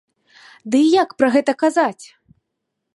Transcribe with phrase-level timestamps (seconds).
[0.75, 2.05] Ды і як пра гэта казаць!?